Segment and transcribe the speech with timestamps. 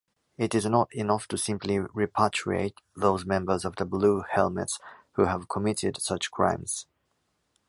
[0.35, 4.79] It is not enough to simply repatriate those members of the Blue Helmets
[5.11, 6.87] who have committed such crimes.